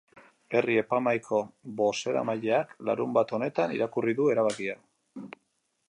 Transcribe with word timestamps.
Herri-epaimahaiko 0.59 1.41
bozeramaileak 1.81 2.73
larunbat 2.89 3.35
honetan 3.39 3.79
irakurri 3.79 4.17
du 4.23 4.31
erabakia. 4.37 4.79